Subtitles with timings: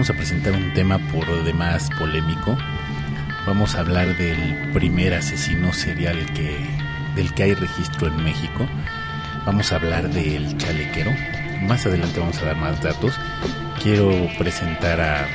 [0.00, 2.56] vamos a presentar un tema por demás polémico.
[3.46, 6.56] Vamos a hablar del primer asesino serial que,
[7.14, 8.66] del que hay registro en México.
[9.44, 11.10] Vamos a hablar del chalequero.
[11.68, 13.12] Más adelante vamos a dar más datos.
[13.82, 15.28] Quiero presentar a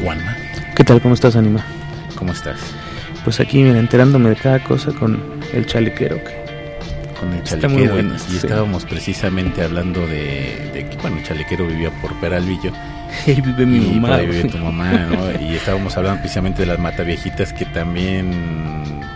[0.00, 0.36] Juanma.
[0.74, 1.00] ¿Qué tal?
[1.00, 1.64] ¿Cómo estás, Anima?
[2.16, 2.58] ¿Cómo estás?
[3.22, 6.16] Pues aquí, mira, enterándome de cada cosa con el chalequero.
[6.16, 6.34] Que
[7.20, 8.36] con el Está muy chalequero bueno, y sí.
[8.38, 12.72] estábamos precisamente hablando de, de que bueno el chalequero vivía por Peralvillo
[13.26, 14.16] ahí vive mi y mamá.
[14.16, 15.30] ahí vive tu mamá ¿no?
[15.40, 18.32] y estábamos hablando precisamente de las mataviejitas que también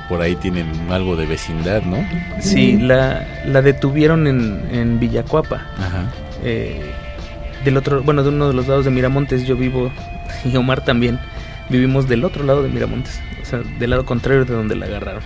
[0.09, 1.99] por ahí tienen algo de vecindad ¿no?
[2.41, 5.63] Sí, la, la detuvieron en, en Villacuapa.
[5.79, 6.05] Ajá.
[6.45, 6.81] eh,
[7.65, 9.45] del otro, bueno, de uno de los lados de Miramontes.
[9.45, 9.91] Yo vivo,
[10.45, 11.19] y Omar también,
[11.69, 13.21] vivimos del otro lado de Miramontes.
[13.43, 15.23] O sea, del lado contrario de donde la agarraron.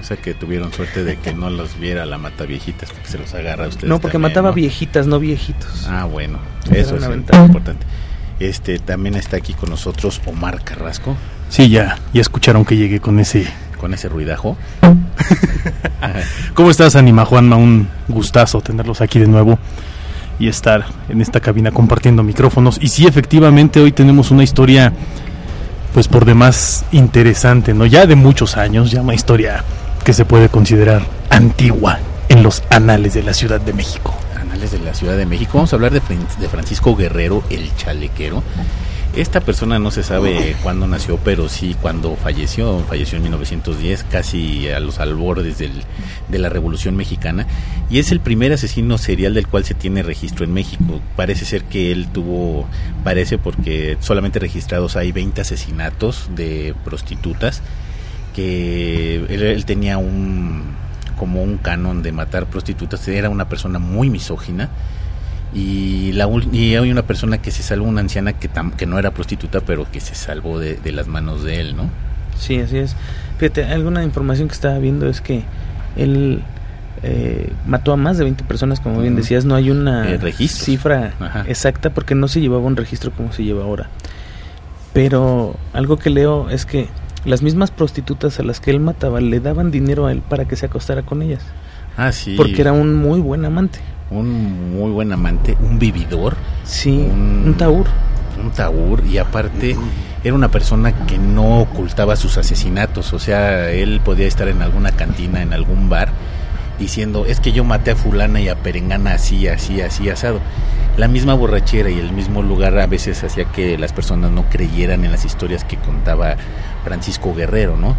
[0.00, 3.34] o sea que tuvieron suerte de que no los viera la mataviejitas porque se los
[3.34, 4.54] agarra a ustedes No, porque también, mataba ¿no?
[4.54, 5.86] viejitas, no viejitos.
[5.90, 6.38] ah bueno
[6.70, 7.44] Era eso una es ventaja.
[7.44, 7.84] importante
[8.48, 11.16] este también está aquí con nosotros Omar Carrasco
[11.48, 13.46] Sí, ya, ya escucharon que llegué con ese.
[13.78, 14.56] con ese ruidajo
[16.54, 17.56] ¿Cómo estás, Anima Juanma?
[17.56, 19.58] Un gustazo tenerlos aquí de nuevo
[20.38, 22.78] y estar en esta cabina compartiendo micrófonos.
[22.80, 24.92] Y sí, efectivamente, hoy tenemos una historia,
[25.94, 27.86] pues por demás interesante, ¿no?
[27.86, 29.62] Ya de muchos años, ya una historia
[30.04, 31.98] que se puede considerar antigua
[32.28, 34.14] en los anales de la Ciudad de México.
[34.70, 35.52] De la Ciudad de México.
[35.54, 38.42] Vamos a hablar de, Fran- de Francisco Guerrero, el chalequero.
[39.16, 42.78] Esta persona no se sabe cuándo nació, pero sí cuándo falleció.
[42.88, 45.82] Falleció en 1910, casi a los albordes del-
[46.28, 47.46] de la Revolución Mexicana.
[47.90, 51.00] Y es el primer asesino serial del cual se tiene registro en México.
[51.16, 52.66] Parece ser que él tuvo,
[53.04, 57.62] parece porque solamente registrados hay 20 asesinatos de prostitutas
[58.34, 60.80] que él, él tenía un
[61.22, 64.68] como un canon de matar prostitutas era una persona muy misógina
[65.54, 68.98] y la y hay una persona que se salvó una anciana que tam- que no
[68.98, 71.88] era prostituta pero que se salvó de, de las manos de él no
[72.38, 72.96] Sí, así es.
[73.38, 75.42] Fíjate, alguna información que estaba viendo es que
[75.96, 76.42] él
[77.04, 81.12] eh, mató a más de 20 personas, como bien decías, no hay una Eh, cifra
[81.20, 81.44] Ajá.
[81.46, 83.90] exacta porque no se llevaba un registro como se lleva ahora.
[84.92, 86.88] Pero algo que leo es que
[87.24, 90.56] las mismas prostitutas a las que él mataba le daban dinero a él para que
[90.56, 91.42] se acostara con ellas,
[91.96, 93.78] ah sí porque era un muy buen amante.
[94.10, 97.86] un muy buen amante un vividor Sí, Un- un taur.
[98.42, 99.76] un taur y aparte
[100.24, 104.92] era una persona que no ocultaba sus asesinatos, o sea, él podía estar en alguna
[104.92, 106.10] cantina, en algún bar,
[106.78, 110.38] diciendo, es que yo maté a fulana y a perengana así, así, así, asado.
[110.98, 115.04] La misma borrachera y el mismo lugar a veces hacía que las personas no creyeran
[115.04, 116.36] en las historias que contaba
[116.84, 117.96] Francisco Guerrero, ¿no?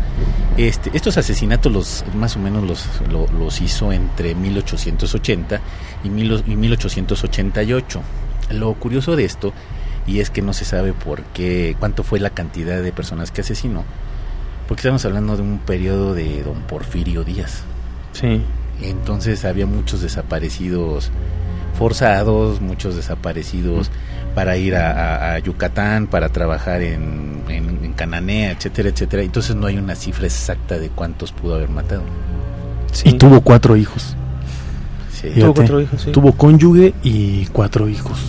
[0.58, 5.60] Este, estos asesinatos los más o menos los, lo- los hizo entre 1880
[6.04, 8.02] y, mil- y 1888.
[8.52, 9.54] Lo curioso de esto
[10.06, 13.42] y es que no se sabe por qué, cuánto fue la cantidad de personas que
[13.42, 13.86] asesinó,
[14.68, 17.64] porque estamos hablando de un periodo de don Porfirio Díaz.
[18.12, 18.44] Sí.
[18.82, 21.12] Entonces había muchos desaparecidos
[21.78, 23.90] forzados, muchos desaparecidos
[24.36, 29.24] para ir a, a- a Yucatán, para trabajar en, en, en Cananea, etcétera, etcétera.
[29.24, 32.04] Entonces no hay una cifra exacta de cuántos pudo haber matado.
[32.92, 33.10] sí.
[33.10, 34.16] Y tuvo cuatro hijos.
[35.12, 35.30] Sí.
[35.40, 36.12] Tuvo cuatro hijos, sí.
[36.12, 38.20] Tuvo cónyuge y cuatro hijos.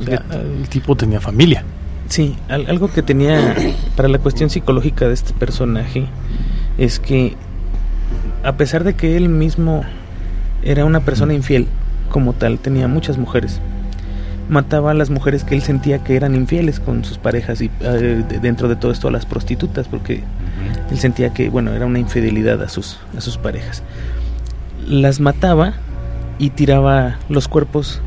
[0.00, 0.36] O sea, Fíjate.
[0.60, 1.64] el tipo tenía familia.
[2.08, 3.54] Sí, al- algo que tenía
[3.96, 6.06] para la cuestión psicológica de este personaje
[6.76, 7.36] es que
[8.44, 9.82] a pesar de que él mismo
[10.62, 11.66] era una persona infiel,
[12.10, 13.60] como tal, tenía muchas mujeres.
[14.48, 18.24] Mataba a las mujeres que él sentía que eran infieles con sus parejas y eh,
[18.28, 20.22] de- dentro de todo esto a las prostitutas, porque
[20.90, 23.82] él sentía que, bueno, era una infidelidad a sus, a sus parejas.
[24.86, 25.74] Las mataba
[26.38, 28.00] y tiraba los cuerpos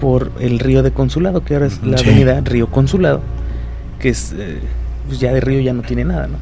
[0.00, 2.08] por el río de Consulado, que ahora es la Sí.
[2.08, 3.20] avenida Río Consulado,
[4.00, 4.58] que es, eh,
[5.06, 6.36] pues ya de río ya no tiene nada, ¿no?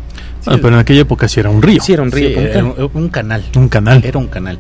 [0.47, 2.29] Ah, pero en aquella época sí era un río, Sí, era un río.
[2.29, 3.45] Sí, era un, un canal.
[3.57, 4.05] un canal.
[4.05, 4.59] Era un canal.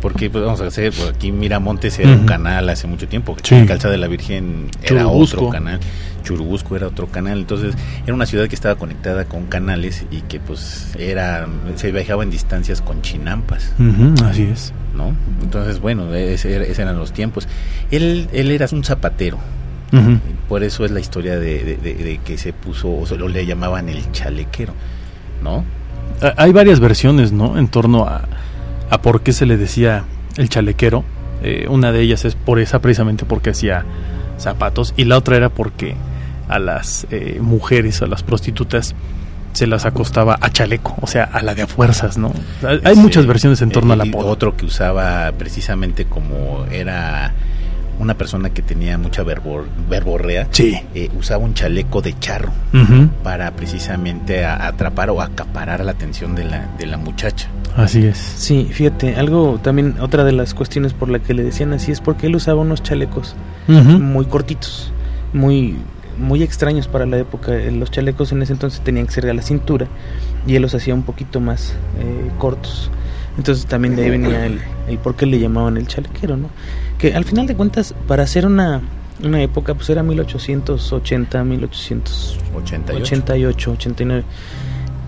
[0.00, 3.36] Porque pues, vamos a hacer, por aquí Miramontes era un canal hace mucho tiempo.
[3.42, 3.64] Sí.
[3.66, 5.36] Calzada de la Virgen era Churubusco.
[5.38, 5.80] otro canal.
[6.22, 7.38] Churubusco era otro canal.
[7.38, 7.74] Entonces
[8.04, 11.46] era una ciudad que estaba conectada con canales y que pues era
[11.76, 13.72] se viajaba en distancias con chinampas,
[14.24, 14.72] así es.
[14.94, 15.14] ¿no?
[15.42, 17.48] Entonces bueno, ese, era- ese eran los tiempos.
[17.90, 19.38] Él, él era un zapatero.
[20.48, 23.28] Por eso es la historia de, de- de- de que se puso, o se lo
[23.28, 24.74] le llamaban el chalequero,
[25.42, 25.64] ¿no?
[26.36, 27.58] Hay varias versiones, ¿no?
[27.58, 28.22] En torno a,
[28.90, 30.04] a por qué se le decía
[30.36, 31.04] el chalequero.
[31.42, 33.84] Eh, una de ellas es por esa precisamente porque hacía
[34.38, 35.94] zapatos y la otra era porque
[36.48, 38.94] a las eh, mujeres, a las prostitutas,
[39.52, 42.32] se las acostaba a chaleco, o sea, a la de a fuerzas, ¿no?
[42.84, 47.32] Hay muchas versiones en torno a la Otro que usaba precisamente como era
[47.98, 50.78] una persona que tenía mucha verbor, verborrea, sí.
[50.94, 52.52] Eh, usaba un chaleco de charro
[53.22, 57.48] para precisamente atrapar o acaparar la atención de la, de la muchacha.
[57.76, 58.18] Así es.
[58.18, 62.00] Sí, fíjate, algo también, otra de las cuestiones por la que le decían así es
[62.00, 63.34] porque él usaba unos chalecos
[63.66, 64.92] muy cortitos,
[65.32, 65.76] muy
[66.18, 67.52] muy extraños para la época.
[67.52, 69.86] Los chalecos en ese entonces tenían que ser a la cintura
[70.46, 72.90] y él los hacía un poquito más eh, cortos.
[73.36, 76.48] Entonces también de ahí venía el, el por qué le llamaban el chalequero, ¿no?
[76.98, 78.80] Que al final de cuentas, para hacer una,
[79.22, 84.24] una época, pues era 1880, 1888, 89.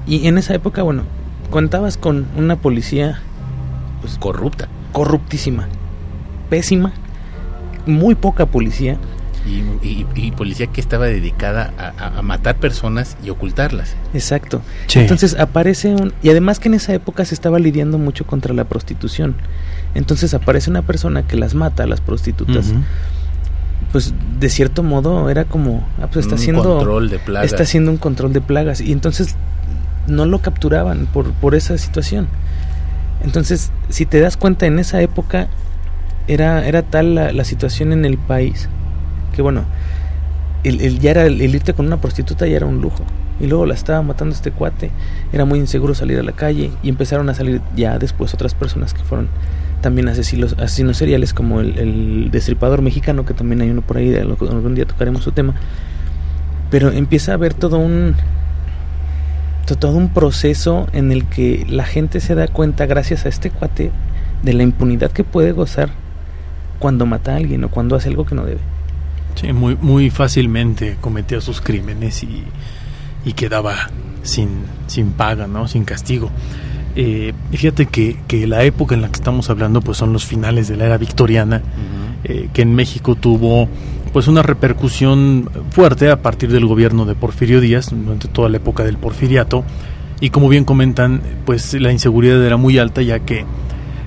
[0.07, 1.05] Y en esa época, bueno,
[1.51, 3.21] contabas con una policía
[4.01, 5.69] pues corrupta, corruptísima,
[6.49, 6.93] pésima,
[7.87, 8.97] muy poca policía
[9.83, 13.97] y, policía que estaba dedicada a, matar personas y ocultarlas.
[14.13, 14.63] Exacto.
[14.95, 16.13] Entonces aparece un...
[16.23, 19.37] Y además que en esa época se estaba lidiando mucho contra la prostitución.
[19.99, 22.73] Entonces aparece una persona que las mata a las prostitutas.
[23.93, 25.87] Pues de cierto modo era como...
[26.01, 26.77] Ah, pues está haciendo...
[26.77, 27.51] Control de plagas.
[27.51, 28.81] Está haciendo un control de plagas.
[28.81, 29.37] Y entonces
[30.07, 32.29] no lo capturaban por, por esa situación.
[33.25, 35.49] Entonces, si te das cuenta, en esa época
[36.29, 38.69] era, era tal la, la situación en el país
[39.35, 39.65] que bueno,
[40.65, 43.05] el, ya era el, irte con una prostituta ya era un lujo.
[43.41, 44.91] Y luego la estaba matando este cuate.
[45.33, 46.73] Era muy inseguro salir a la calle.
[46.83, 49.29] Y empezaron a salir ya después otras personas que fueron
[49.81, 54.75] también asesinos, asesinos seriales, como el, destripador mexicano, que también hay uno por ahí, algún
[54.75, 55.55] día tocaremos su tema.
[56.71, 58.15] Pero empieza a haber todo un
[59.79, 63.91] todo un proceso en el que la gente se da cuenta, gracias a este cuate,
[64.43, 65.91] de la impunidad que puede gozar
[66.79, 68.61] cuando mata a alguien o cuando hace algo que no debe.
[69.35, 72.45] Sí, muy, muy fácilmente cometía sus crímenes y,
[73.25, 73.91] y quedaba
[74.23, 75.69] sin, sin paga, ¿no?
[75.69, 76.31] sin castigo.
[76.97, 80.69] Eh, fíjate que, que, la época en la que estamos hablando pues son los finales
[80.69, 81.63] de la era victoriana,
[82.25, 83.69] eh, que en México tuvo
[84.13, 88.83] pues una repercusión fuerte a partir del gobierno de Porfirio Díaz durante toda la época
[88.83, 89.65] del porfiriato
[90.21, 93.45] y como bien comentan pues la inseguridad era muy alta ya que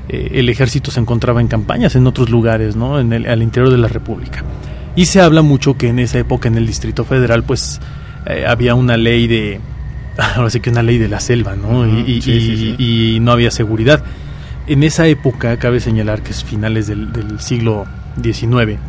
[0.09, 2.99] eh, el ejército se encontraba en campañas en otros lugares, ¿no?
[2.99, 4.43] en el, al interior de la república.
[4.95, 7.79] Y se habla mucho que en esa época en el Distrito Federal pues
[8.25, 9.61] eh, había una ley de,
[10.35, 11.85] ahora sí que una ley de la selva, ¿no?
[11.87, 14.03] y, no había seguridad.
[14.67, 17.85] En esa época cabe señalar que es finales del, del siglo
[18.21, 18.79] XIX,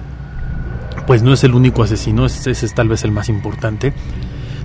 [1.07, 3.93] pues no es el único asesino, ese es tal vez el más importante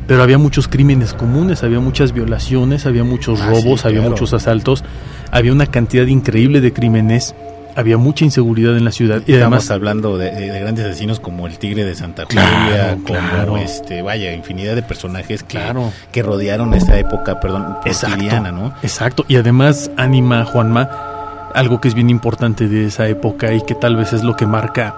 [0.08, 4.84] pero había muchos crímenes comunes, había muchas violaciones, había muchos ah, robos, había muchos asaltos,
[5.32, 7.36] había una cantidad increíble de crímenes
[7.78, 9.22] había mucha inseguridad en la ciudad.
[9.28, 14.34] Y Estamos hablando de, grandes asesinos como el Tigre de Santa Julia, como este, vaya,
[14.34, 15.60] infinidad de personajes que,
[16.12, 18.74] que rodearon esa época, perdón, porfiriana, ¿no?
[18.82, 20.90] Exacto, y además anima Juanma
[21.54, 24.48] algo que es bien importante de esa época y que tal vez es lo que
[24.48, 24.96] marca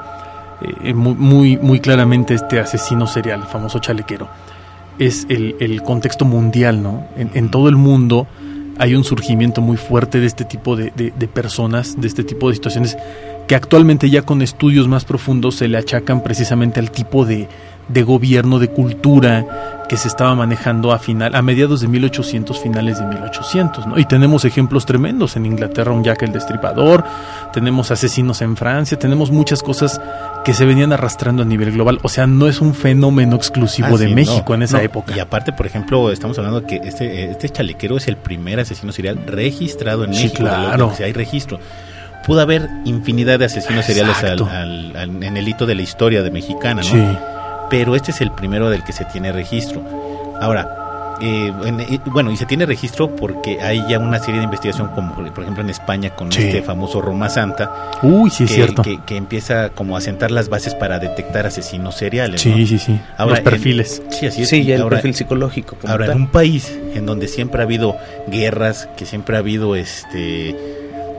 [0.61, 4.29] eh, muy, muy, claramente este asesino serial, el famoso chalequero.
[4.99, 7.07] Es el, el contexto mundial, ¿no?
[7.17, 8.27] En, en todo el mundo
[8.79, 10.91] hay un surgimiento muy fuerte de este tipo de,
[11.31, 12.97] personas, de este tipo de situaciones,
[13.47, 17.49] que actualmente ya con estudios más profundos se le achacan precisamente al tipo de,
[18.03, 23.05] gobierno, de cultura que se estaba manejando a final, a mediados de 1800, finales de
[23.05, 23.99] 1800, ¿no?
[23.99, 27.03] Y tenemos ejemplos tremendos en Inglaterra, un Jack el Destripador,
[27.51, 29.99] tenemos asesinos en Francia, tenemos muchas cosas
[30.45, 31.99] que se venían arrastrando a nivel global.
[32.03, 35.15] O sea, no es un fenómeno exclusivo ah, de México en esa época.
[35.17, 38.91] Y aparte, por ejemplo, estamos hablando de que este, este chalequero es el primer asesino
[38.91, 40.37] serial registrado en México.
[40.37, 40.89] Claro.
[40.89, 41.59] O sea, hay registro.
[42.27, 46.87] Pudo haber infinidad de asesinos seriales en el hito de la historia de mexicana, ¿no?
[46.87, 47.17] Sí.
[47.69, 49.83] Pero este es el primero del que se tiene registro.
[50.41, 50.79] Ahora,
[51.21, 51.51] eh,
[51.89, 55.43] eh, bueno, y se tiene registro porque hay ya una serie de investigación, como por
[55.43, 57.91] ejemplo en España con este famoso Roma Santa.
[58.01, 58.83] Uy, sí, que, es cierto.
[58.83, 62.41] Que, empieza como a sentar las bases para detectar asesinos seriales.
[62.41, 62.99] Sí, sí, sí.
[63.17, 64.01] Ahora, Los perfiles.
[64.09, 64.49] sí, así es.
[64.49, 65.77] Sí, ya el perfil psicológico.
[65.87, 67.97] Ahora, en un país en donde siempre ha habido
[68.27, 70.55] guerras, que siempre ha habido este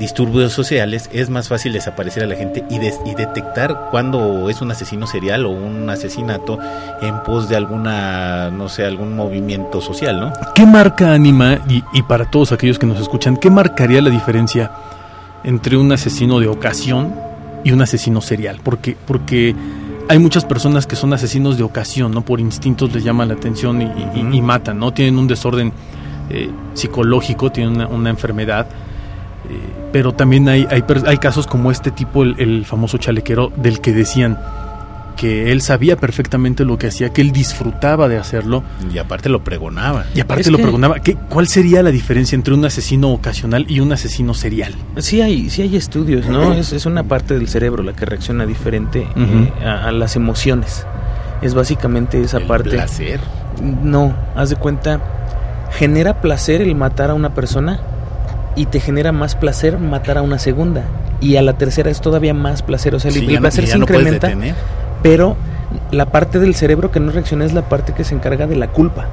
[0.00, 4.70] disturbios sociales, es más fácil desaparecer a la gente y, y detectar cuando es un
[4.70, 6.58] asesino serial o un asesinato
[7.02, 10.32] en pos de alguna, no sé, algún movimiento social, ¿no?
[10.54, 14.70] ¿Qué marca Anima, y, y para todos aquellos que nos escuchan, qué marcaría la diferencia
[15.44, 17.14] entre un asesino de ocasión
[17.62, 18.58] y un asesino serial?
[18.64, 19.54] Porque, porque
[20.08, 22.22] hay muchas personas que son asesinos de ocasión, ¿no?
[22.22, 24.94] Por instintos les llama la atención y, matan, ¿no?
[24.94, 25.74] Tienen un desorden
[26.30, 28.66] eh, psicológico, tienen una, una enfermedad
[29.92, 34.38] pero también hay, hay, hay, casos como este tipo, el, famoso chalequero, del que decían
[35.16, 38.62] que él sabía perfectamente lo que hacía, que él disfrutaba de hacerlo.
[38.92, 40.06] Y aparte lo pregonaba.
[40.14, 41.00] Y aparte lo pregonaba.
[41.00, 44.74] ¿Qué, ¿Cuál sería la diferencia entre un asesino ocasional y un asesino serial?
[44.98, 46.54] Sí hay, sí hay estudios, ¿no?
[46.54, 50.86] es, es, una parte del cerebro la que reacciona diferente eh, a, a, las emociones.
[51.42, 52.70] Es básicamente esa el parte.
[52.70, 53.20] placer.
[53.82, 55.00] No, haz de cuenta,
[55.72, 57.80] genera placer el matar a una persona
[58.56, 60.84] y te genera más placer matar a una segunda.
[61.20, 62.94] Y a la tercera es todavía más placer.
[62.94, 64.32] O sea, Sí, el, placer ya se incrementa,
[65.02, 65.36] pero
[65.92, 68.68] la parte del cerebro que no reacciona es la parte que se encarga de la
[68.68, 69.06] culpa.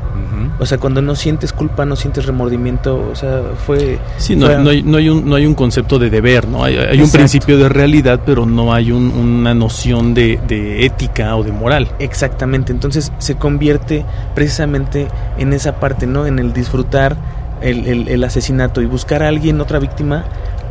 [0.59, 3.99] O sea, cuando no sientes culpa, no sientes remordimiento, o sea, fue...
[4.17, 6.63] Sí, no, fue- no hay, no, hay un, no hay un concepto de deber, ¿no?
[6.63, 11.35] Hay, hay un principio de realidad, pero no hay un- una noción de, de ética
[11.35, 11.89] o de moral.
[11.99, 14.03] Exactamente, entonces se convierte
[14.33, 16.25] precisamente en esa parte, ¿no?
[16.25, 17.15] En el disfrutar
[17.61, 20.25] el, el- el asesinato y buscar a alguien, otra víctima,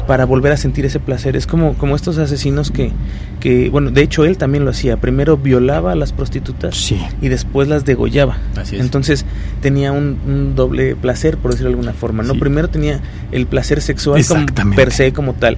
[0.06, 1.34] para volver a sentir ese placer.
[1.34, 2.92] Es como, como estos asesinos que,
[3.40, 4.96] que, bueno, de hecho él también lo hacía.
[4.98, 7.00] Primero violaba a las prostitutas Sí.
[7.20, 8.36] y después las degollaba.
[8.56, 8.82] Así es.
[8.82, 9.24] Entonces
[9.60, 12.22] tenía un, un doble placer, por decirlo de alguna forma.
[12.22, 12.38] No, Sí.
[12.40, 13.00] primero tenía
[13.32, 15.56] el placer sexual como, per se como tal.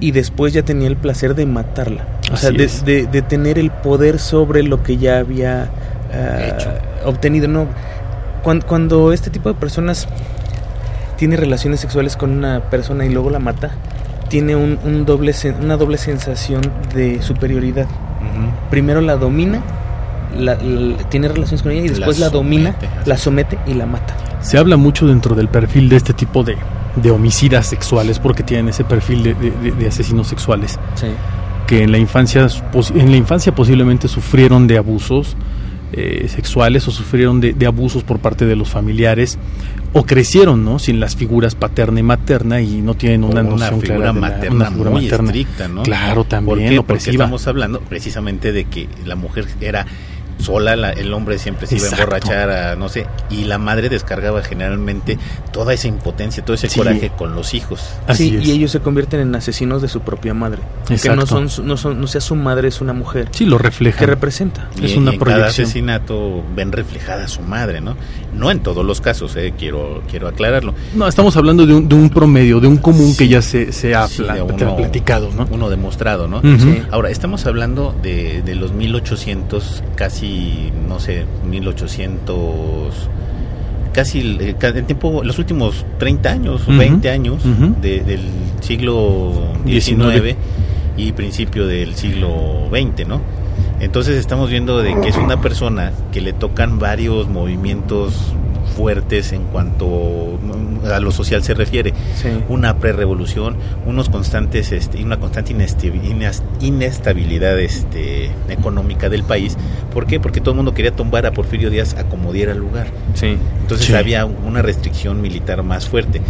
[0.00, 2.06] Y después ya tenía el placer de matarla.
[2.32, 5.70] O sea, de, de- de tener el poder sobre lo que ya había
[6.10, 7.48] ah, obtenido.
[7.48, 7.66] No,
[8.42, 10.08] cuando, cuando este tipo de personas
[11.24, 13.70] tiene relaciones sexuales con una persona y luego la mata,
[14.28, 16.60] tiene un, un doble, sen- una doble sensación
[16.94, 17.86] de superioridad.
[17.86, 18.50] Ujú.
[18.68, 19.62] Primero la domina,
[20.38, 23.58] la- la- tiene relaciones con ella y La después la, domina, somete, así la somete
[23.66, 24.14] y la mata.
[24.42, 26.58] Se habla mucho dentro del perfil de este tipo de,
[26.96, 31.06] de homicidas sexuales, porque tienen ese perfil de, de- de- de asesinos sexuales, Sí.
[31.66, 32.46] que en la infancia,
[32.96, 35.38] en la infancia posiblemente sufrieron de abusos
[35.96, 39.38] eh, sexuales o sufrieron de, de abusos por parte de los familiares
[39.92, 43.96] o crecieron no sin las figuras paterna y materna y no tienen una, noción figura
[43.96, 45.26] clara de la- materna una figura muy materna.
[45.30, 45.82] estricta, ¿no?
[45.84, 46.82] Claro, también, ¿Por qué?
[46.82, 49.86] Porque estamos hablando precisamente de que la mujer era
[50.38, 53.88] sola, la- el hombre siempre se iba a emborrachar, a, no sé, y la madre
[53.88, 55.18] descargaba generalmente
[55.52, 56.78] toda esa impotencia, todo ese Sí.
[56.78, 57.80] coraje con los hijos.
[58.06, 58.46] Así Sí, es.
[58.48, 60.60] y ellos se convierten en asesinos de su propia madre.
[60.86, 61.20] Que Exacto.
[61.20, 63.28] no son, su- no son, no sea su madre, es una mujer.
[63.32, 63.98] Sí, lo refleja.
[63.98, 64.68] Que representa.
[64.80, 65.64] Y, Es una y en cada proyección.
[65.66, 67.96] asesinato ven reflejada a su madre, ¿no?
[68.34, 70.74] No en todos los casos, eh, quiero quiero aclararlo.
[70.94, 73.94] No, estamos hablando de un, de un promedio, de un común que ya se, se
[73.94, 75.46] ha uno- platicado, ¿no?
[75.50, 76.40] Uno demostrado, ¿no?
[76.42, 76.82] Sí.
[76.90, 80.23] Ahora, estamos hablando de, de los 1800, casi,
[80.88, 82.94] no sé, 1800,
[83.92, 86.78] casi el, el tiempo, los últimos 30 años, Ujú.
[86.78, 87.42] 20 años
[87.80, 88.20] de- del
[88.60, 89.32] siglo
[89.64, 90.36] XIX 19.
[90.96, 93.20] y principio del siglo XX, ¿no?
[93.80, 98.14] Entonces estamos viendo de que es una persona que le tocan varios movimientos
[98.64, 102.28] fuertes en cuanto mm, a lo social se refiere Sí.
[102.48, 103.56] una prerevolución,
[103.86, 105.54] unos constantes, este, una constante
[106.60, 109.56] inestabilidad este, económica del país.
[109.92, 110.20] ¿Por qué?
[110.20, 112.88] Porque todo el mundo quería tumbar a Porfirio Díaz a como diera lugar.
[113.14, 113.36] Sí.
[113.60, 113.94] Entonces Sí.
[113.94, 116.20] había una restricción militar más fuerte.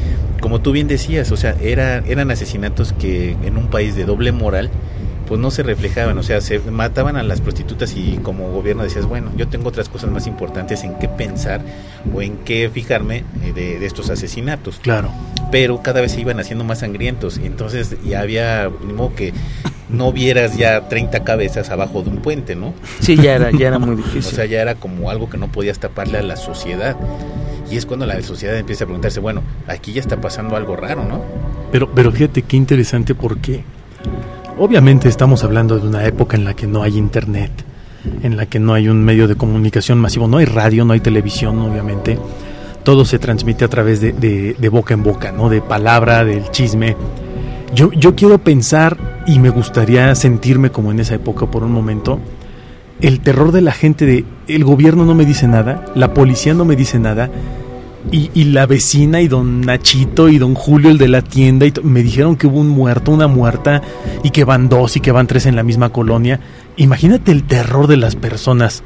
[0.41, 4.33] Como tú bien decías, o sea, era, eran asesinatos que en un país de doble
[4.33, 4.71] moral
[5.26, 9.07] pues no se reflejaban, o sea, se mataban a las prostitutas y como gobierno decías,
[9.07, 11.61] bueno, yo tengo otras cosas más importantes en qué pensar
[12.14, 15.11] o en qué fijarme eh, de, de estos asesinatos Claro.
[15.50, 17.38] pero cada vez se iban haciendo más sangrientos.
[17.38, 19.33] Y entonces ya había, ni modo que
[19.88, 22.75] no vieras ya 30 cabezas abajo de un puente, ¿no?
[23.00, 24.35] Sí, ya era, ya era muy O difícil.
[24.35, 26.97] sea, ya era como algo que no podías taparle a la sociedad.
[27.71, 31.04] Y es cuando la sociedad empieza a preguntarse, bueno, aquí ya está pasando algo raro,
[31.04, 31.23] ¿no?
[31.73, 33.64] Pero, pero fíjate qué interesante porque
[34.58, 37.50] obviamente estamos hablando de una época en la que no hay internet,
[38.23, 41.00] en la que no hay un medio de comunicación masivo, no hay radio, no hay
[41.00, 42.18] televisión, obviamente.
[42.82, 45.49] Todo se transmite a través de, boca en boca, ¿no?
[45.49, 46.96] De palabra, del chisme.
[47.75, 52.20] Yo, yo quiero pensar y me gustaría sentirme como en esa época por un momento.
[53.00, 56.64] El terror de la gente de el gobierno no me dice nada, la policía no
[56.64, 57.30] me dice nada,
[58.11, 61.73] y, y la vecina y don Nachito y don Julio, el de la tienda, y
[61.82, 63.82] me dijeron que hubo un muerto, una muerta,
[64.23, 66.40] y que van dos y que van tres en la misma colonia.
[66.76, 68.82] Imagínate el terror de las personas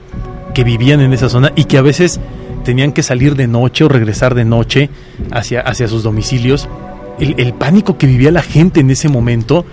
[0.54, 2.20] que vivían en esa zona y que a veces
[2.64, 4.90] tenían que salir de noche o regresar de noche
[5.30, 6.68] hacia, hacia sus domicilios.
[7.18, 9.64] El, el pánico que vivía la gente en ese momento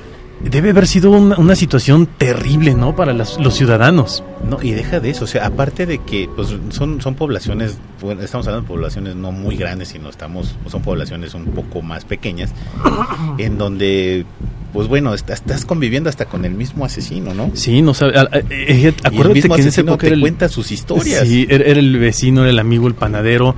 [0.50, 2.96] debe haber sido una, una situación terrible, ¿no?
[2.96, 4.24] Para las- los ciudadanos.
[4.50, 8.22] No, y deja de eso, o sea, aparte de que pues, son, son poblaciones, bueno,
[8.22, 12.52] estamos hablando de poblaciones no muy grandes, sino estamos, son poblaciones un poco más pequeñas,
[13.40, 14.26] en donde,
[14.72, 17.50] pues bueno, estás, estás conviviendo hasta con el mismo asesino, ¿no?
[17.56, 18.18] Sí, no sabe.
[18.18, 20.48] a- a- eh, y el acuérdate mismo que en esa asesino época te el, cuenta
[20.50, 21.28] sus historias.
[21.28, 23.56] Sí, era, era el vecino, era el amigo, el panadero.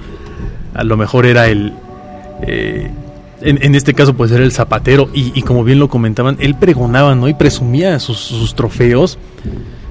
[0.73, 1.73] A lo mejor era el.
[2.43, 2.89] eh,
[3.41, 5.09] en, en este caso, pues era el zapatero.
[5.13, 7.27] Y, y como bien lo comentaban, él pregonaba, ¿no?
[7.27, 9.17] Y presumía sus, sus trofeos.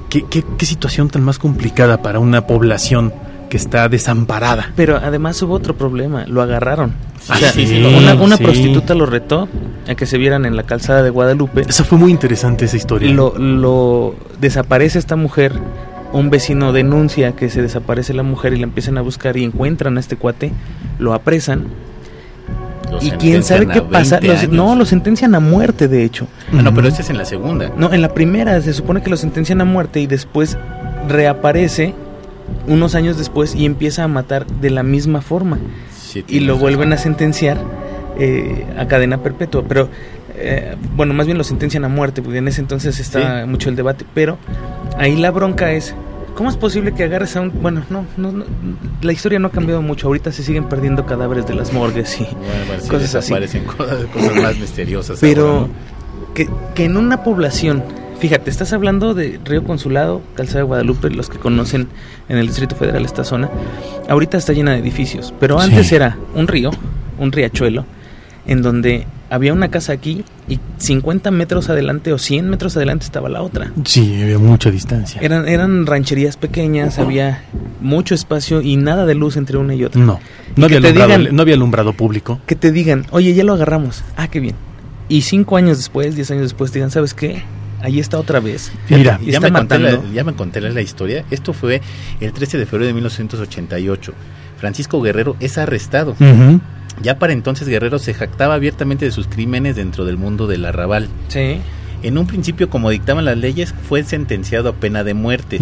[0.08, 3.12] ¿Qué, qué, qué situación tan más complicada para una población
[3.50, 4.72] que está desamparada?
[4.76, 6.90] Pero además hubo otro problema, lo agarraron.
[7.28, 8.44] O Ah, sea, sí, sí, una, una sí.
[8.44, 9.48] prostituta lo retó
[9.88, 11.62] a que se vieran en la calzada de Guadalupe.
[11.68, 13.10] Esa fue muy interesante esa historia.
[13.10, 15.52] Lo, lo desaparece esta mujer.
[16.12, 19.96] Un vecino denuncia que se desaparece la mujer y la empiezan a buscar y encuentran
[19.96, 20.52] a este cuate,
[21.00, 21.64] lo apresan
[23.00, 24.18] Y quién sabe qué pasa.
[24.20, 24.52] 20 Los- años.
[24.52, 26.26] no, lo sentencian a muerte, de hecho.
[26.52, 27.70] Ah, no, pero esta es en la segunda.
[27.76, 30.56] No, en la primera se supone que lo sentencian a muerte y después
[31.08, 31.94] reaparece
[32.68, 35.58] unos años después y empieza a matar de la misma forma.
[35.96, 36.60] Sí, y lo razón.
[36.60, 37.58] vuelven a sentenciar
[38.18, 39.64] eh, a cadena perpetua.
[39.68, 39.88] Pero,
[40.36, 43.48] eh, bueno, más bien lo sentencian a muerte, porque en ese entonces está Sí.
[43.48, 44.04] mucho el debate.
[44.14, 44.38] Pero
[44.96, 45.94] ahí la bronca es,
[46.36, 47.50] ¿cómo es posible que agarres a un...
[47.60, 48.44] Bueno, no, no, no,
[49.02, 50.06] la historia no ha cambiado mucho.
[50.06, 52.24] Ahorita se siguen perdiendo cadáveres de las morgues y...
[52.24, 53.32] Bueno, sí cosas así.
[53.34, 55.18] desaparecen cosas, cosas más misteriosas.
[55.20, 55.66] Pero ahora,
[56.34, 57.82] que, que en una población,
[58.20, 61.88] fíjate, estás hablando de Río Consulado, Calzada de Guadalupe, los que conocen
[62.28, 63.48] en el Distrito Federal esta zona,
[64.08, 65.94] ahorita está llena de edificios, pero antes Sí.
[65.96, 66.70] era un río,
[67.18, 67.84] un riachuelo,
[68.46, 73.28] en donde había una casa aquí y 50 metros adelante o 100 metros adelante estaba
[73.28, 73.72] la otra.
[73.84, 75.20] Sí, había mucha distancia.
[75.20, 77.42] Eran, eran rancherías pequeñas, había
[77.80, 80.00] mucho espacio y nada de luz entre una y otra.
[80.00, 80.20] No,
[80.56, 82.40] no que había, alumbrado, digan- no había alumbrado público.
[82.46, 84.04] Que te digan, oye, ya lo agarramos.
[84.16, 84.54] Ah, qué bien.
[85.08, 87.42] Y cinco años después, diez años después, te digan, ¿sabes qué?
[87.82, 88.72] Ahí está otra vez.
[88.88, 91.24] Mira, ya, está me conté la, ya me conté la historia.
[91.30, 91.80] Esto fue
[92.20, 94.12] el 13 de febrero de 1988.
[94.58, 96.16] Francisco Guerrero es arrestado.
[97.02, 101.08] Ya para entonces Guerrero se jactaba abiertamente de sus crímenes dentro del mundo del arrabal.
[101.28, 101.58] Sí.
[102.02, 105.58] En un principio, como dictaban las leyes, fue sentenciado a pena de muerte.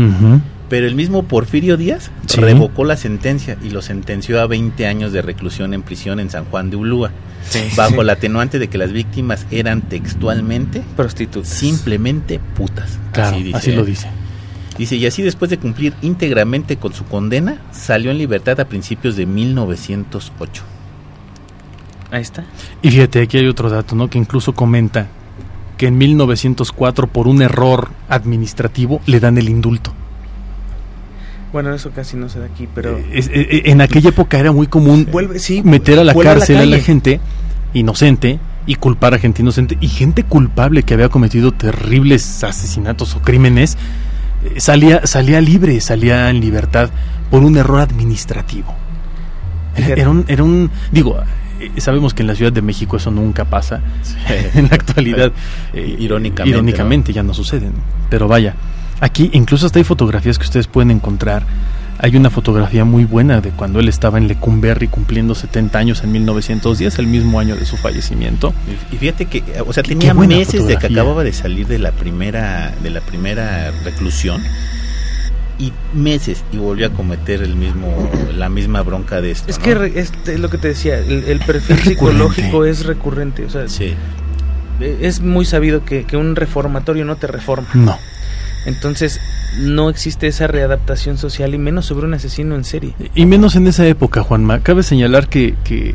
[0.68, 2.40] Pero el mismo Porfirio Díaz Sí.
[2.40, 6.44] revocó la sentencia y lo sentenció a 20 años de reclusión en prisión en San
[6.46, 7.10] Juan de Ulúa,
[7.48, 8.04] Sí, bajo sí.
[8.06, 11.50] la atenuante de que las víctimas eran textualmente Prostitutas.
[11.50, 12.98] simplemente putas.
[13.12, 14.08] Claro, dice así lo dice.
[14.78, 19.14] Dice, y así después de cumplir íntegramente con su condena, salió en libertad a principios
[19.16, 20.62] de 1908.
[22.14, 22.44] Ahí está.
[22.80, 24.08] Y fíjate, aquí hay otro dato, ¿no?
[24.08, 25.08] Que incluso comenta
[25.76, 29.92] que en 1904, por un error administrativo, le dan el indulto.
[31.52, 32.98] Bueno, eso casi no se da aquí, pero...
[32.98, 36.14] Eh, es- eh, eh, en aquella época era muy común Vuelve, sí, meter a la
[36.14, 36.82] cárcel a la, calle.
[36.82, 37.20] gente
[37.72, 43.20] inocente y culpar a gente inocente y gente culpable que había cometido terribles asesinatos o
[43.20, 43.76] crímenes
[44.56, 46.90] salía salía libre, salía en libertad
[47.30, 48.74] por un error administrativo.
[49.76, 51.18] Era, era un, era un digo,
[51.78, 53.80] sabemos que en la Ciudad de México eso nunca pasa.
[54.54, 55.32] en la actualidad
[55.72, 57.72] eh, Irónicamente, irónicamente ya no suceden,
[58.10, 58.54] pero vaya,
[59.00, 61.44] aquí incluso hasta hay fotografías que ustedes pueden encontrar.
[61.98, 66.10] Hay una fotografía muy buena de cuando él estaba en Lecumberri cumpliendo 70 años en
[66.10, 68.52] 1910, el mismo año de su fallecimiento.
[68.90, 72.74] Y fíjate que, o sea, tenía meses de que acababa de salir de la primera,
[72.82, 74.42] de la primera reclusión
[75.58, 79.50] y meses y volvió a cometer el mismo, la misma bronca de esto.
[79.50, 79.64] Es ¿no?
[79.64, 83.44] que re- es, es lo que te decía, el, el perfil Es psicológico es recurrente.
[83.44, 83.94] O sea, sí,
[84.80, 87.68] eh, es muy sabido que, que un reformatorio no te reforma.
[87.74, 87.96] No.
[88.66, 89.20] Entonces,
[89.58, 92.94] no existe esa readaptación social y menos sobre un asesino en serie.
[93.14, 94.60] Y menos en esa época, Juanma.
[94.60, 95.94] Cabe señalar que, que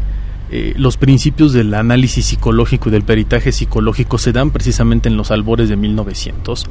[0.52, 5.32] eh, los principios del análisis psicológico y del peritaje psicológico se dan precisamente en los
[5.32, 6.66] albores de 1900,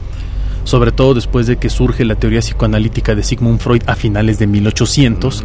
[0.69, 4.47] sobre todo después de que surge la teoría psicoanalítica de Sigmund Freud a finales de
[4.47, 5.43] 1800,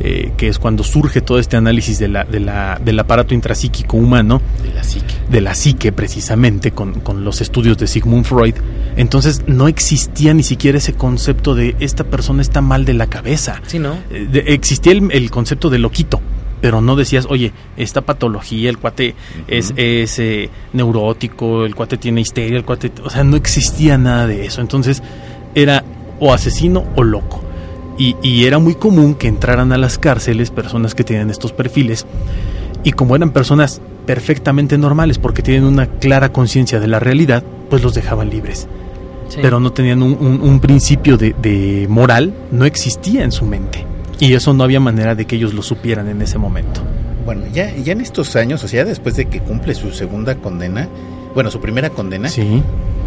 [0.00, 3.96] eh, que es cuando surge todo este análisis de la, de la, del aparato intrapsíquico
[3.96, 5.14] humano, de la psique.
[5.30, 8.54] de la psique precisamente con, con los estudios de Sigmund Freud.
[8.96, 13.62] Entonces no existía ni siquiera ese concepto de esta persona está mal de la cabeza.
[13.66, 13.94] Sí, ¿no?
[14.10, 16.20] Eh, de- existía el, el concepto de loquito,
[16.66, 19.14] pero no decías, oye, esta patología, el cuate
[19.46, 22.90] es, es eh, neurótico, el cuate tiene histeria, el cuate...
[23.04, 24.60] O sea, no existía nada de eso.
[24.60, 25.00] Entonces
[25.54, 25.84] era
[26.18, 27.40] o asesino o loco.
[27.98, 32.04] Y, y era muy común que entraran a las cárceles personas que tenían estos perfiles.
[32.82, 37.80] Y como eran personas perfectamente normales porque tienen una clara conciencia de la realidad, pues
[37.84, 38.66] los dejaban libres
[39.28, 39.38] Sí.
[39.40, 43.84] pero no tenían un, un- un principio de, de moral, no existía en su mente.
[44.18, 46.80] Y eso no había manera de que ellos lo supieran en ese momento.
[47.24, 50.88] Bueno, ya, ya en estos años, o sea, después de que cumple su segunda condena,
[51.34, 52.62] bueno, su primera condena, Sí.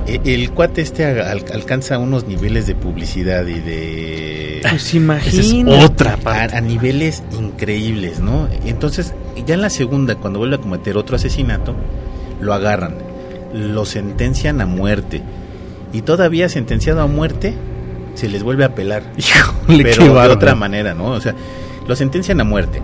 [0.08, 4.60] eh, el cuate este al- alcanza unos niveles de publicidad y de...
[4.69, 5.72] Pues es imagina.
[5.86, 6.56] otra a, parte.
[6.58, 8.48] a niveles increíbles, ¿no?
[8.65, 9.13] Entonces,
[9.48, 11.76] ya en la segunda, cuando vuelve a cometer otro asesinato,
[12.41, 12.95] lo agarran,
[13.54, 15.22] lo sentencian a muerte.
[15.93, 17.54] Y todavía sentenciado a muerte,
[18.15, 19.04] se les vuelve a apelar.
[19.17, 21.08] Híjole, pero qué de otra manera, ¿no?
[21.12, 21.36] O sea,
[21.88, 22.82] lo sentencian a muerte.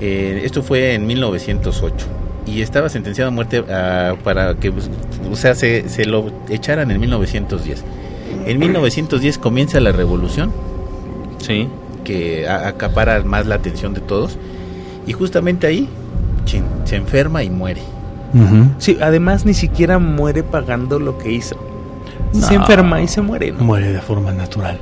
[0.00, 2.06] Eh, esto fue en 1908.
[2.46, 4.90] Y estaba sentenciado a muerte ah, para que, pues,
[5.30, 7.84] o sea, se, se lo echaran en 1910.
[8.46, 10.52] En 1910 comienza la revolución.
[11.38, 11.68] Sí.
[12.04, 14.38] Que acapara más la atención de todos.
[15.06, 15.88] Y justamente ahí,
[16.84, 17.82] se enferma y muere.
[18.78, 21.56] Sí, además ni siquiera muere pagando lo que hizo.
[22.32, 23.52] Se enferma y se muere.
[23.52, 24.78] Muere de forma natural.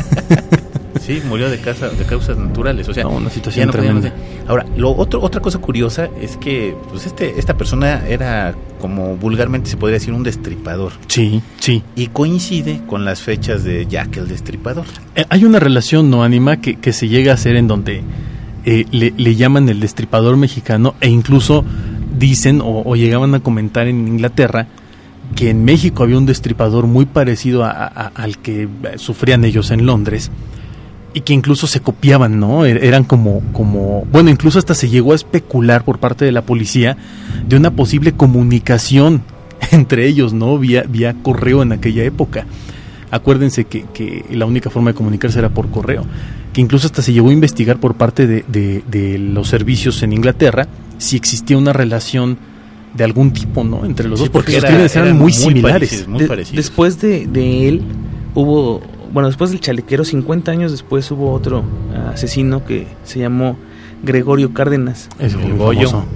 [1.00, 2.88] sí, murió de, casa, de causas naturales.
[2.88, 4.12] O sea, una situación tremenda.
[4.46, 9.70] Ahora, lo otro, otra cosa curiosa es que pues este, esta persona era, como vulgarmente
[9.70, 10.92] se podría decir, un destripador.
[11.06, 11.82] Sí, sí.
[11.96, 14.84] Y coincide con las fechas de Jack el Destripador.
[15.14, 16.60] Eh, hay una relación, ¿no, Anima?
[16.60, 18.02] Que, que se llega a hacer en donde
[18.64, 21.64] eh, le, le llaman el destripador mexicano e incluso
[22.18, 24.66] dicen o, llegaban a comentar en Inglaterra
[25.38, 30.32] que en México había un destripador muy parecido al que sufrían ellos en Londres
[31.14, 32.66] y que incluso se copiaban, ¿no?
[32.66, 36.42] Er, eran como, como, bueno, incluso hasta se llegó a especular por parte de la
[36.42, 36.96] policía
[37.46, 39.22] de una posible comunicación
[39.70, 40.58] entre ellos, ¿no?
[40.58, 42.44] Vía, vía correo en aquella época.
[43.12, 46.04] Acuérdense que, la única forma de comunicarse era por correo,
[46.52, 50.66] que incluso hasta se llegó a investigar por parte de los servicios en Inglaterra
[50.98, 52.38] si existía una relación
[52.94, 53.84] de algún tipo, ¿no?
[53.84, 56.06] Entre los dos, porque, los crímenes eran, muy, similares.
[56.52, 57.82] después de, de, él
[58.34, 58.80] hubo,
[59.12, 61.64] bueno, después del chalequero, 50 años después hubo otro
[62.12, 63.56] asesino que se llamó
[64.02, 65.08] Gregorio Cárdenas.
[65.18, 65.40] Es el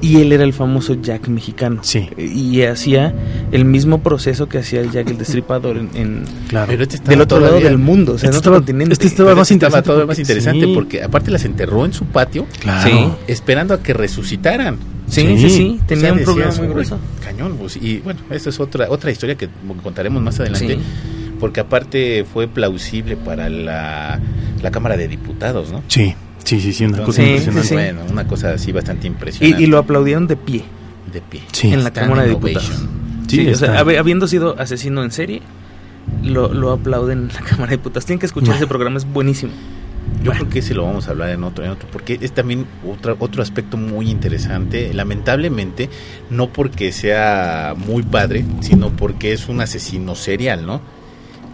[0.00, 1.80] Y él era el famoso Jack mexicano.
[1.82, 2.08] Sí.
[2.16, 3.14] Y hacía
[3.50, 6.72] el mismo proceso que hacía el Jack el Destripador en, claro.
[6.72, 8.92] este del otro lado del mundo, o sea, este estaba, continente.
[8.92, 9.90] Este estaba más interesante.
[9.90, 13.18] Todo más interesante porque aparte las enterró en su patio, claro.
[13.26, 14.78] esperando a que resucitaran.
[15.12, 16.98] Sí, sí, sí, tenía un problema muy grueso.
[17.22, 19.48] Cañón, pues, y bueno, esta es otra otra historia que
[19.82, 20.78] contaremos más adelante.
[21.38, 24.20] Porque aparte fue plausible para la,
[24.62, 25.82] la Cámara de Diputados, ¿no?
[25.88, 26.14] Sí.
[26.44, 27.74] Sí, sí, sí, una cosa impresionante.
[27.74, 29.62] Bueno, una cosa así bastante impresionante.
[29.62, 30.64] Y, lo aplaudieron de pie.
[31.12, 31.42] De pie.
[31.52, 31.72] Sí.
[31.72, 32.86] En la Cámara de Diputados.
[33.28, 35.42] Sí, o sea, habiendo sido asesino en serie,
[36.22, 38.06] lo, lo aplauden en la Cámara de Diputados.
[38.06, 39.52] Tienen que escuchar ese programa, es buenísimo.
[40.22, 42.64] Yo creo que ese lo vamos a hablar en otro, en otro, porque es también
[42.88, 44.94] otro, otro aspecto muy interesante.
[44.94, 45.88] Lamentablemente,
[46.30, 50.80] no porque sea muy padre, sino porque es un asesino serial, ¿no?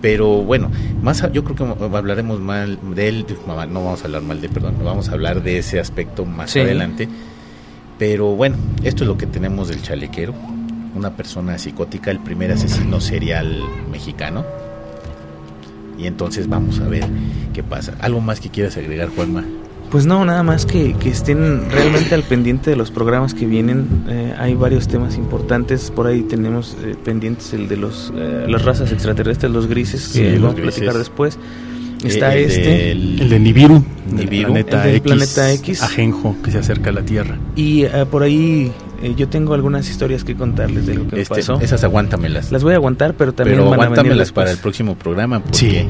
[0.00, 0.70] Pero bueno,
[1.02, 4.76] más yo creo que hablaremos mal de él, no vamos a hablar mal de, perdón,
[4.84, 7.08] vamos a hablar de ese aspecto más adelante.
[7.98, 10.34] Pero bueno, esto es lo que tenemos del chalequero,
[10.94, 14.44] una persona psicótica, el primer asesino serial mexicano.
[15.98, 17.04] Y entonces vamos a ver
[17.52, 17.94] qué pasa.
[18.00, 19.44] ¿Algo más que quieras agregar, Juanma?
[19.90, 24.04] Pues no, nada más que, que estén realmente al pendiente de los programas que vienen.
[24.08, 25.90] Eh, hay varios temas importantes.
[25.90, 30.38] Por ahí tenemos eh, pendientes el de los eh, las razas extraterrestres, los grises, que
[30.38, 31.38] vamos a platicar después.
[32.04, 32.92] Está este.
[32.92, 33.82] el de Nibiru,
[34.12, 35.82] Nibiru planeta, el X, planeta X.
[35.82, 37.38] Ajenjo, que se acerca a la Tierra.
[37.56, 38.70] Y por ahí
[39.16, 41.61] yo tengo algunas historias que contarles de lo que este, pasó.
[41.61, 42.52] Esas aguántamelas.
[42.52, 45.40] Las voy a aguantar, pero también pero aguántamelas para el próximo programa.
[45.40, 45.88] Porque sí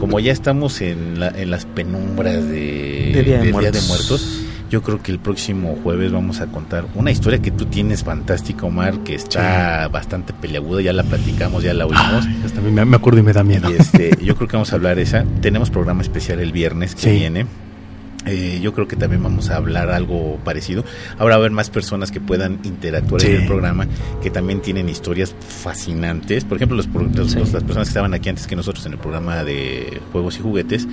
[0.00, 4.42] como ya estamos en, en las penumbras de, Día de, Muertos.
[4.70, 8.64] yo creo que el próximo jueves vamos a contar una historia que tú tienes fantástica,
[8.64, 12.26] Omar, que está bastante peleaguda, ya la platicamos, ya la oímos.
[12.46, 13.68] hasta me, me acuerdo y me da miedo.
[13.68, 15.26] este, yo creo que vamos a hablar de esa.
[15.42, 17.44] Tenemos programa especial el viernes que viene
[18.26, 20.84] eh, yo creo que también vamos a hablar algo parecido.
[21.18, 23.86] Ahora va a haber más personas que puedan interactuar en el programa,
[24.22, 26.44] que también tienen historias fascinantes.
[26.44, 30.00] Por ejemplo, los, las personas que estaban aquí antes que nosotros en el programa de
[30.12, 30.86] juegos y juguetes,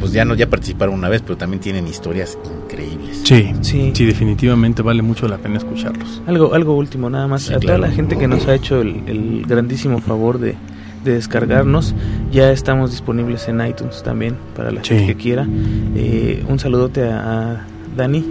[0.00, 3.20] pues ya no ya participaron una vez, pero también tienen historias increíbles.
[3.24, 6.22] Sí, sí, sí, definitivamente vale mucho la pena escucharlos.
[6.26, 7.50] Algo, algo último, nada más.
[7.50, 10.56] a toda la gente que nos ha hecho el grandísimo favor de
[11.04, 11.94] de descargarnos.
[12.32, 15.46] Ya estamos disponibles en iTunes también para la gente que quiera.
[15.94, 18.24] Eh, un saludote a, Dani,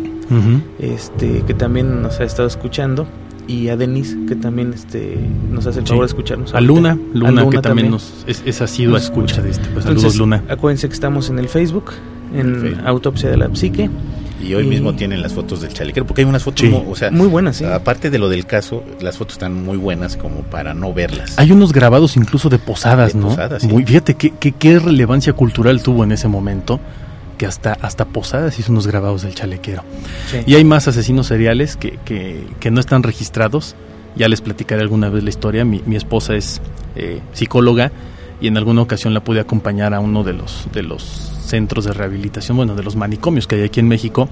[0.80, 3.08] este que también nos ha estado escuchando
[3.48, 5.18] y a Denis que también este
[5.52, 6.54] nos hace el favor de escucharnos.
[6.54, 9.68] A Luna, Luna, que también, nos es, es sido escucha de este.
[9.70, 10.44] Pues saludos Luna.
[10.50, 11.92] Acuérdense que estamos en el Facebook,
[12.34, 13.90] en Autopsia de la Psique.
[14.44, 17.28] Y hoy mismo tienen las fotos del chalequero, porque hay unas fotos, o sea, muy
[17.28, 21.36] buenas, Aparte de lo del caso, las fotos están muy buenas como para no verlas.
[21.38, 23.36] Hay unos grabados incluso de posadas, ¿no?
[23.64, 26.80] Muy, fíjate qué, qué, relevancia cultural tuvo en ese momento
[27.38, 29.84] que hasta, hasta Posadas hizo unos grabados del chalequero.
[30.46, 33.76] Y hay más asesinos seriales que, que, que, no están registrados.
[34.16, 35.66] Ya les platicaré alguna vez la historia.
[35.66, 36.62] Mi, mi esposa es
[36.96, 37.92] eh, psicóloga
[38.40, 41.94] y en alguna ocasión la pude acompañar a uno de los, de los centros de
[41.94, 44.28] rehabilitación, bueno, de los manicomios que hay aquí en México,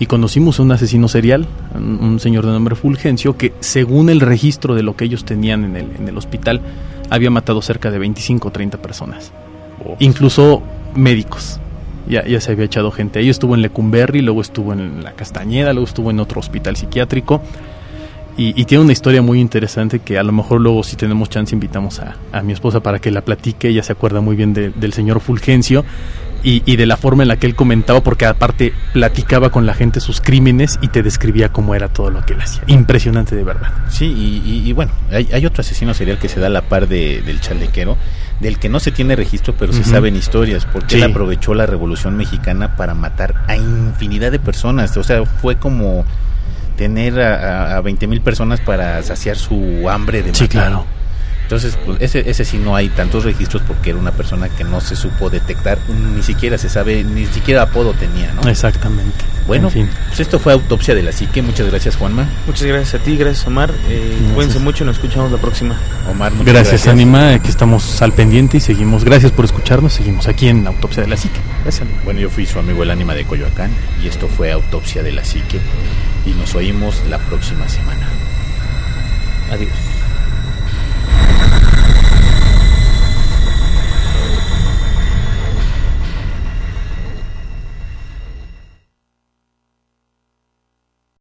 [0.00, 4.74] y conocimos a un asesino serial, un, señor de nombre Fulgencio, que según el registro
[4.74, 6.60] de lo que ellos tenían en el, en el hospital,
[7.10, 9.30] había matado cerca de 25 o 30 personas,
[10.00, 10.64] incluso
[10.96, 11.60] médicos.
[12.08, 13.20] Ya, ya se había echado gente.
[13.20, 17.40] Ahí estuvo en Lecumberri, luego estuvo en la Castañeda, luego estuvo en otro hospital psiquiátrico.
[18.40, 21.98] Y, tiene una historia muy interesante que a lo mejor luego si tenemos chance invitamos
[21.98, 23.68] a, a mi esposa para que la platique.
[23.68, 25.84] Ella se acuerda muy bien del señor Fulgencio
[26.64, 30.00] y, de la forma en la que él comentaba, porque aparte platicaba con la gente
[30.00, 32.62] sus crímenes y te describía cómo era todo lo que él hacía.
[32.66, 33.70] Impresionante de verdad.
[33.90, 37.20] Sí, y, bueno, hay, hay, otro asesino serial que se da a la par de,
[37.22, 37.98] del chalequero,
[38.40, 42.16] del que no se tiene registro, pero se saben historias, porque él aprovechó la Revolución
[42.16, 44.96] Mexicana para matar a infinidad de personas.
[44.96, 46.06] O sea, fue como
[46.76, 50.38] tener a, a 20 mil personas para saciar su hambre de matar.
[50.38, 50.86] Sí, claro.
[51.48, 54.82] Entonces, pues ese, ese sí no hay tantos registros porque era una persona que no
[54.82, 58.50] se supo detectar, ni siquiera se sabe, ni siquiera apodo tenía, ¿no?
[58.50, 59.24] Exactamente.
[59.46, 61.40] Bueno, pues esto fue Autopsia de la Psique.
[61.40, 62.28] Muchas gracias, Juanma.
[62.46, 63.72] Muchas gracias a ti, gracias, Omar.
[63.88, 65.80] Eh, cuídense mucho, nos escuchamos la próxima.
[66.10, 66.72] Omar, muchas gracias.
[66.72, 67.32] Gracias, Anima.
[67.32, 69.06] Aquí estamos al pendiente y seguimos.
[69.06, 69.94] Gracias por escucharnos.
[69.94, 71.40] Seguimos aquí en Autopsia de la Psique.
[71.62, 71.88] Gracias.
[72.04, 73.70] Bueno, yo fui su amigo el Ánima de Coyoacán
[74.04, 75.58] y esto fue Autopsia de la Psique.
[76.26, 78.06] Y nos oímos la próxima semana.
[79.50, 79.97] Adiós.